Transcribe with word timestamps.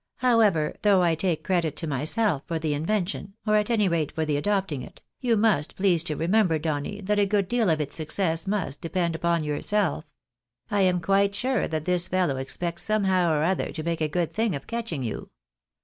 However, 0.15 0.73
though 0.81 1.03
I 1.03 1.13
take 1.13 1.43
credit 1.43 1.75
to 1.75 1.85
myself 1.85 2.41
for 2.47 2.57
the 2.57 2.73
invention, 2.73 3.35
or 3.45 3.55
at 3.55 3.69
any 3.69 3.87
rate 3.87 4.11
for 4.11 4.25
the 4.25 4.35
adopting 4.35 4.81
it, 4.81 5.03
you 5.19 5.37
must 5.37 5.75
please 5.75 6.03
to 6.05 6.15
remember, 6.15 6.57
Donny, 6.57 7.01
that 7.01 7.19
a 7.19 7.25
good 7.27 7.47
deal 7.47 7.69
of 7.69 7.79
its 7.79 7.93
success 7.97 8.47
must 8.47 8.81
depend 8.81 9.15
upon 9.15 9.43
yourself. 9.43 10.05
I 10.71 10.81
am 10.81 11.01
quite 11.01 11.35
sure 11.35 11.67
that 11.67 11.85
this 11.85 12.07
fellow 12.07 12.37
expects 12.37 12.81
somehow 12.81 13.31
or 13.31 13.43
other 13.43 13.71
to 13.71 13.83
make 13.83 14.01
a 14.01 14.07
good 14.07 14.33
thing 14.33 14.55
of 14.55 14.65
catching 14.65 15.03
you. 15.03 15.29